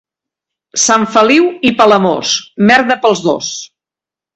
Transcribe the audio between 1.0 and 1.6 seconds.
Feliu